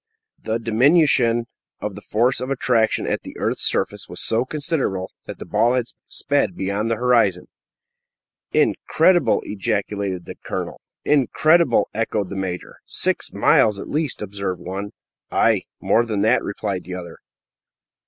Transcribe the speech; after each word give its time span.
The 0.41 0.57
diminution 0.57 1.45
of 1.79 1.93
the 1.93 2.01
force 2.01 2.41
of 2.41 2.49
attraction 2.49 3.05
at 3.05 3.21
the 3.21 3.37
earth's 3.37 3.61
surface 3.69 4.09
was 4.09 4.19
so 4.19 4.45
considerable 4.45 5.11
that 5.27 5.37
the 5.37 5.45
ball 5.45 5.73
had 5.75 5.85
sped 6.07 6.55
beyond 6.55 6.89
the 6.89 6.95
horizon. 6.95 7.45
"Incredible!" 8.51 9.43
ejaculated 9.45 10.25
the 10.25 10.37
colonel. 10.43 10.81
"Incredible!" 11.05 11.87
echoed 11.93 12.29
the 12.29 12.35
major. 12.35 12.77
"Six 12.87 13.31
miles 13.31 13.77
at 13.77 13.89
least!" 13.89 14.23
observed 14.23 14.65
the 14.65 14.69
one. 14.71 14.91
"Ay, 15.31 15.65
more 15.79 16.03
than 16.03 16.21
that!" 16.21 16.41
replied 16.43 16.83
the 16.83 16.95
other. 16.95 17.19